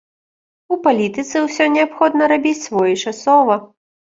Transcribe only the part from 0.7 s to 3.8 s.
У палітыцы ўсё неабходна рабіць своечасова.